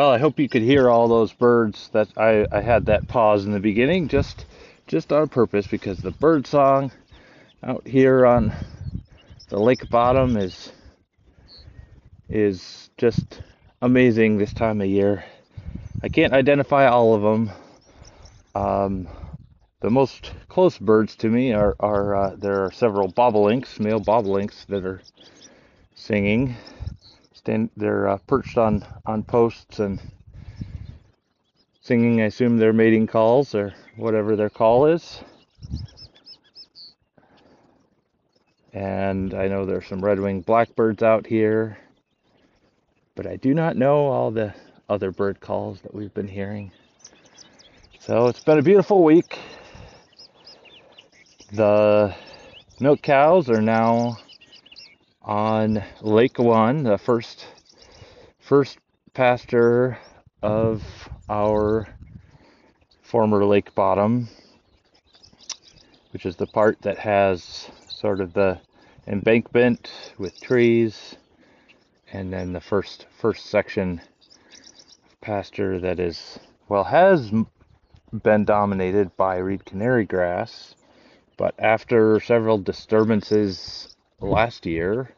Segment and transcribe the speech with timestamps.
[0.00, 1.90] Well, I hope you could hear all those birds.
[1.92, 4.46] That I, I had that pause in the beginning just
[4.86, 6.90] just on purpose because the bird song
[7.62, 8.54] out here on
[9.50, 10.72] the lake bottom is
[12.30, 13.42] is just
[13.82, 15.22] amazing this time of year.
[16.02, 17.50] I can't identify all of them.
[18.54, 19.06] Um,
[19.82, 24.64] the most close birds to me are, are uh, there are several bobolinks, male bobolinks
[24.68, 25.02] that are
[25.94, 26.56] singing.
[27.40, 29.98] Stand, they're uh, perched on, on posts and
[31.80, 35.22] singing, I assume, their mating calls or whatever their call is.
[38.74, 41.78] And I know there's some red-winged blackbirds out here,
[43.14, 44.52] but I do not know all the
[44.90, 46.70] other bird calls that we've been hearing.
[48.00, 49.38] So it's been a beautiful week.
[51.54, 52.14] The
[52.80, 54.18] milk cows are now
[55.22, 57.46] on Lake One, the first
[58.38, 58.78] first
[59.14, 59.98] pasture
[60.42, 60.82] of
[61.28, 61.88] our
[63.02, 64.28] former lake bottom,
[66.12, 68.60] which is the part that has sort of the
[69.06, 71.16] embankment with trees,
[72.12, 74.00] and then the first first section
[75.04, 77.30] of pasture that is well has
[78.22, 80.74] been dominated by reed canary grass,
[81.36, 85.10] but after several disturbances last year,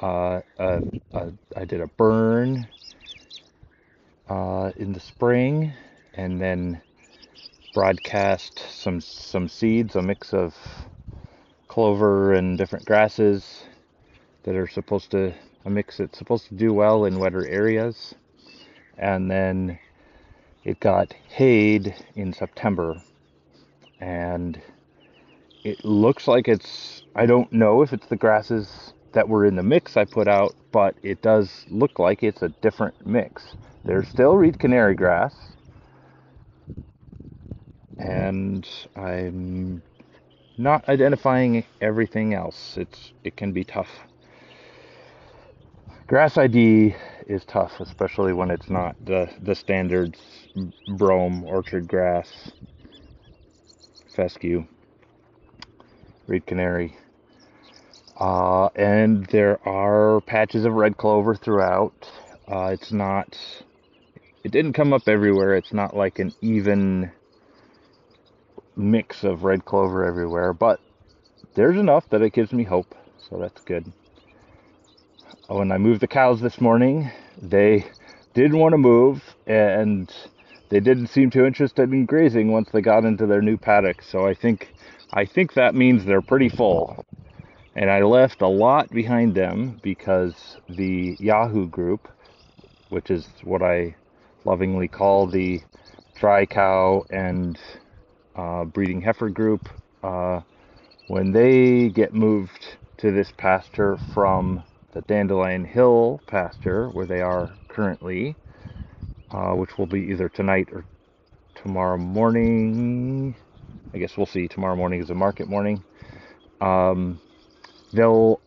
[0.00, 0.80] uh, uh,
[1.56, 2.66] I did a burn
[4.28, 5.72] uh, in the spring,
[6.14, 6.80] and then
[7.72, 10.54] broadcast some some seeds, a mix of
[11.68, 13.64] clover and different grasses
[14.44, 15.34] that are supposed to
[15.64, 18.14] a mix that's supposed to do well in wetter areas,
[18.98, 19.78] and then
[20.64, 23.02] it got hayed in September,
[24.00, 24.60] and
[25.64, 29.62] it looks like it's I don't know if it's the grasses that were in the
[29.62, 33.56] mix I put out, but it does look like it's a different mix.
[33.84, 35.34] There's still reed canary grass,
[37.98, 39.82] and I'm
[40.58, 42.76] not identifying everything else.
[42.76, 43.90] It's it can be tough.
[46.06, 46.94] Grass ID
[47.26, 50.16] is tough, especially when it's not the the standard
[50.86, 52.52] brome orchard grass,
[54.14, 54.66] fescue,
[56.26, 56.96] reed canary.
[58.18, 62.10] Uh, and there are patches of red clover throughout.
[62.46, 63.36] Uh, it's not,
[64.44, 65.54] it didn't come up everywhere.
[65.56, 67.10] It's not like an even
[68.76, 70.80] mix of red clover everywhere, but
[71.54, 72.94] there's enough that it gives me hope.
[73.28, 73.92] So that's good.
[75.48, 77.10] When I moved the cows this morning,
[77.40, 77.84] they
[78.34, 80.12] didn't want to move and
[80.68, 84.02] they didn't seem too interested in grazing once they got into their new paddock.
[84.02, 84.73] So I think
[85.16, 87.06] I think that means they're pretty full.
[87.76, 92.08] And I left a lot behind them because the Yahoo group,
[92.88, 93.94] which is what I
[94.44, 95.60] lovingly call the
[96.18, 97.56] dry cow and
[98.34, 99.68] uh, breeding heifer group,
[100.02, 100.40] uh,
[101.06, 104.64] when they get moved to this pasture from
[104.94, 108.34] the Dandelion Hill pasture, where they are currently,
[109.30, 110.84] uh, which will be either tonight or
[111.54, 113.36] tomorrow morning.
[113.94, 114.48] I guess we'll see.
[114.48, 115.84] Tomorrow morning is a market morning.
[116.60, 117.20] Um,
[117.92, 118.40] they'll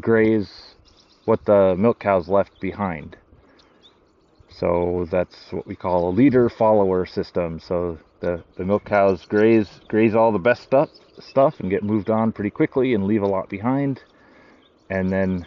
[0.00, 0.74] graze
[1.26, 3.16] what the milk cows left behind.
[4.48, 7.60] So that's what we call a leader follower system.
[7.60, 10.90] So the, the milk cows graze graze all the best stuff
[11.20, 14.02] stuff and get moved on pretty quickly and leave a lot behind.
[14.90, 15.46] And then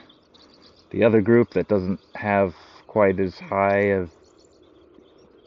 [0.91, 2.55] the other group that doesn't have
[2.87, 4.09] quite as high of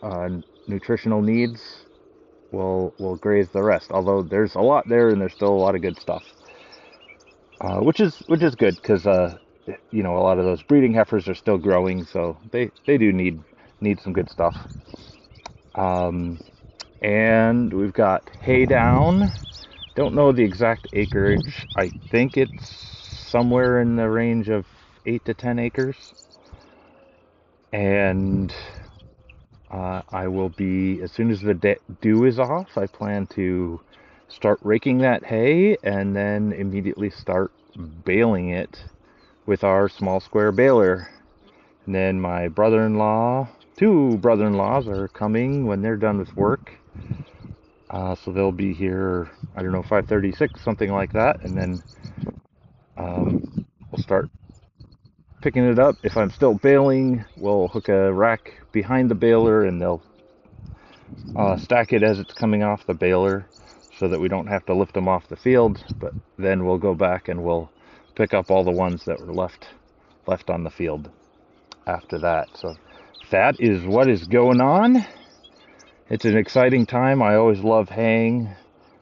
[0.03, 0.29] uh,
[0.69, 1.86] nutritional needs
[2.53, 3.91] will will graze the rest.
[3.91, 6.25] Although there's a lot there and there's still a lot of good stuff
[7.61, 9.37] uh, which is which is good because uh,
[9.91, 13.13] you know a lot of those breeding heifers are still growing, so they they do
[13.13, 13.41] need
[13.81, 14.57] need some good stuff.
[15.75, 16.39] Um,
[17.03, 19.31] and we've got hay down.
[19.95, 21.67] Don't know the exact acreage.
[21.77, 22.69] I think it's
[23.31, 24.67] somewhere in the range of
[25.07, 25.97] eight to ten acres.
[27.73, 28.55] And
[29.71, 32.77] uh, I will be as soon as the de- dew is off.
[32.77, 33.81] I plan to
[34.29, 37.53] start raking that hay and then immediately start
[38.05, 38.85] baling it
[39.45, 41.09] with our small square baler.
[41.85, 46.73] And then my brother-in-law, two brother-in-laws are coming when they're done with work.
[47.89, 51.43] Uh, so they'll be here, I don't know, 536, something like that.
[51.43, 51.83] And then
[52.97, 54.29] um, we'll start
[55.47, 55.95] picking it up.
[56.03, 60.03] If I'm still baling, we'll hook a rack behind the baler and they'll
[61.37, 63.47] uh, stack it as it's coming off the baler
[63.97, 66.97] so that we don't have to lift them off the field, but then we'll go
[66.97, 67.71] back and we'll
[68.17, 69.69] pick up all the ones that were left
[70.27, 71.09] left on the field
[71.87, 72.49] after that.
[72.55, 72.75] So
[73.31, 75.07] that is what is going on.
[76.11, 77.23] It's an exciting time.
[77.23, 78.53] I always love haying.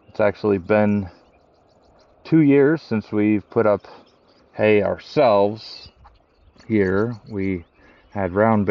[0.08, 1.08] It's actually been
[2.22, 3.86] two years since we've put up
[4.52, 5.88] hay ourselves
[6.66, 7.18] here.
[7.28, 7.64] We
[8.10, 8.68] had round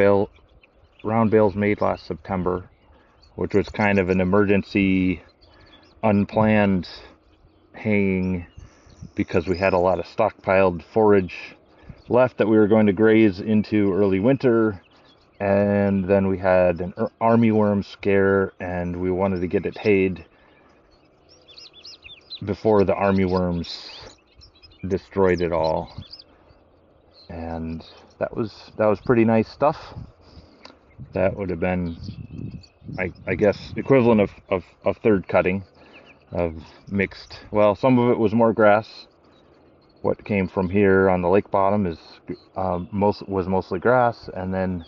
[1.03, 2.69] round bales made last September,
[3.35, 5.21] which was kind of an emergency,
[6.01, 6.87] unplanned
[7.75, 8.45] haying
[9.15, 11.55] because we had a lot of stockpiled forage
[12.09, 14.81] left that we were going to graze into early winter
[15.39, 19.77] and then we had an er, army worm scare and we wanted to get it
[19.77, 20.25] hayed
[22.45, 23.89] before the army worms
[24.87, 25.91] destroyed it all
[27.33, 27.83] and
[28.19, 29.77] that was that was pretty nice stuff.
[31.13, 31.97] That would have been
[32.97, 35.63] I, I guess equivalent of, of, of third cutting
[36.31, 36.55] of
[36.89, 39.07] mixed well some of it was more grass.
[40.01, 41.97] What came from here on the lake bottom is
[42.55, 44.85] um, most was mostly grass, and then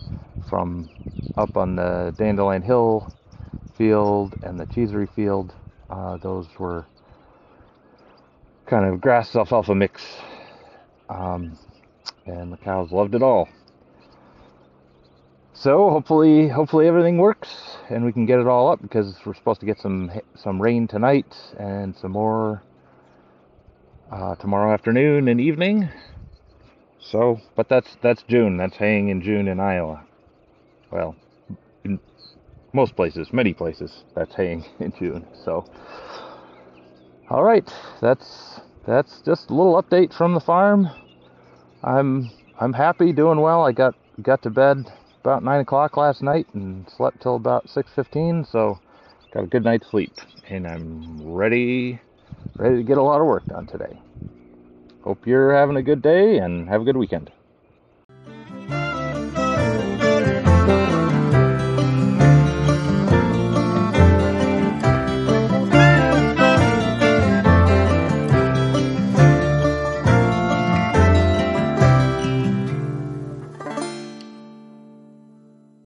[0.49, 0.89] from
[1.37, 3.11] up on the Dandelion Hill
[3.77, 5.53] field and the Cheesery field,
[5.89, 6.85] uh, those were
[8.65, 10.03] kind of grass alfalfa mix,
[11.09, 11.57] um,
[12.25, 13.47] and the cows loved it all.
[15.53, 19.61] So hopefully, hopefully everything works and we can get it all up because we're supposed
[19.61, 22.61] to get some some rain tonight and some more
[24.11, 25.89] uh, tomorrow afternoon and evening.
[26.99, 28.57] So, but that's that's June.
[28.57, 30.03] That's haying in June in Iowa.
[30.91, 31.15] Well,
[31.83, 31.99] in
[32.73, 35.25] most places, many places, that's haying in June.
[35.43, 35.65] So,
[37.29, 37.69] all right,
[38.01, 40.89] that's that's just a little update from the farm.
[41.85, 43.63] I'm I'm happy, doing well.
[43.63, 43.93] I got
[44.23, 44.91] got to bed
[45.23, 48.43] about nine o'clock last night and slept till about six fifteen.
[48.43, 48.79] So,
[49.31, 50.11] got a good night's sleep,
[50.49, 51.99] and I'm ready
[52.57, 54.01] ready to get a lot of work done today.
[55.03, 57.31] Hope you're having a good day and have a good weekend.